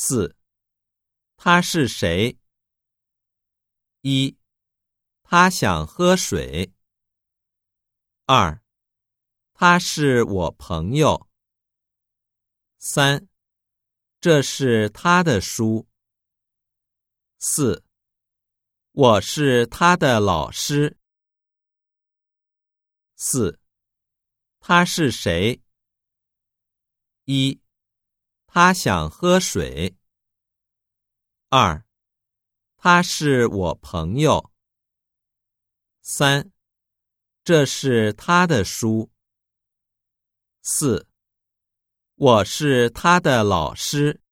[0.00, 0.36] 四，
[1.36, 2.38] 他是谁？
[4.02, 4.38] 一，
[5.24, 6.72] 他想喝水。
[8.24, 8.62] 二，
[9.52, 11.28] 他是我朋友。
[12.78, 13.26] 三，
[14.20, 15.88] 这是他的书。
[17.40, 17.82] 四，
[18.92, 20.96] 我是他的老师。
[23.16, 23.58] 四，
[24.60, 25.60] 他是谁？
[27.24, 27.60] 一，
[28.50, 29.94] 他想喝水。
[31.50, 31.84] 二，
[32.78, 34.50] 他是我朋友。
[36.00, 36.50] 三，
[37.44, 39.10] 这是他的书。
[40.62, 41.06] 四，
[42.14, 44.22] 我是他的老师。